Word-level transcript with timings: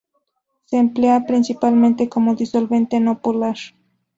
Se 0.65 0.77
emplea 0.77 1.25
principalmente 1.27 2.09
como 2.09 2.33
disolvente 2.33 2.99
no 2.99 3.21
polar. 3.21 3.57